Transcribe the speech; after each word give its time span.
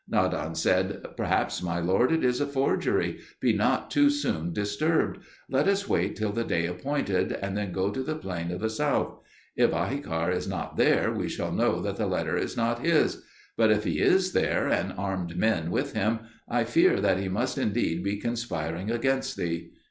Nadan 0.11 0.55
said, 0.55 1.05
"Perhaps, 1.15 1.61
my 1.61 1.79
lord, 1.79 2.11
it 2.11 2.25
is 2.25 2.41
a 2.41 2.47
forgery; 2.47 3.19
be 3.39 3.53
not 3.53 3.91
too 3.91 4.09
soon 4.09 4.51
disturbed; 4.51 5.19
let 5.47 5.67
us 5.67 5.87
wait 5.87 6.15
till 6.15 6.31
the 6.31 6.43
day 6.43 6.65
appointed, 6.65 7.33
and 7.33 7.55
then 7.55 7.71
go 7.71 7.91
to 7.91 8.01
the 8.01 8.15
plain 8.15 8.49
of 8.49 8.61
the 8.61 8.69
south; 8.71 9.19
if 9.55 9.69
Ahikar 9.69 10.31
is 10.31 10.47
not 10.47 10.75
there, 10.75 11.13
we 11.13 11.29
shall 11.29 11.51
know 11.51 11.79
that 11.83 11.97
the 11.97 12.07
letter 12.07 12.35
is 12.35 12.57
not 12.57 12.83
his; 12.83 13.21
but 13.55 13.69
if 13.71 13.83
he 13.83 13.99
is 14.01 14.33
there, 14.33 14.67
and 14.69 14.91
armed 14.97 15.37
men 15.37 15.69
with 15.69 15.93
him, 15.93 16.21
I 16.49 16.63
fear 16.63 16.99
that 16.99 17.19
he 17.19 17.29
must 17.29 17.59
indeed 17.59 18.03
be 18.03 18.17
conspiring 18.17 18.89
against 18.89 19.37
thee." 19.37 19.69